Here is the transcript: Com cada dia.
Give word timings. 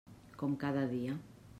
Com 0.43 0.55
cada 0.65 0.87
dia. 0.95 1.23